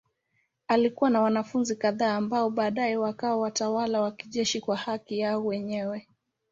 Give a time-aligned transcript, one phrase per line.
[0.67, 6.07] Alikuwa na wanafunzi kadhaa ambao baadaye wakawa watawala wa kijeshi kwa haki yao wenyewe.